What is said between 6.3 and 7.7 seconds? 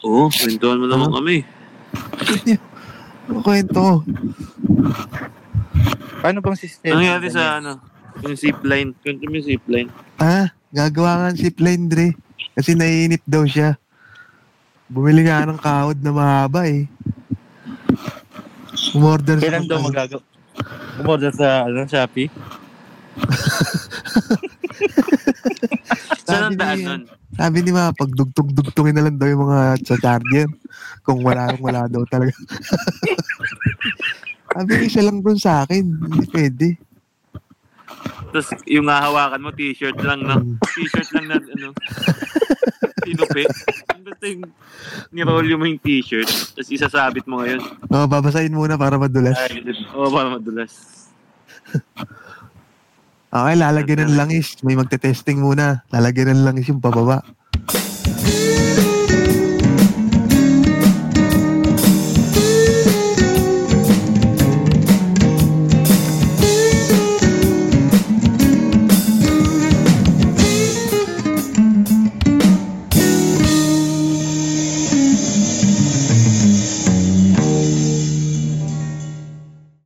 bang system? Ano nangyari sa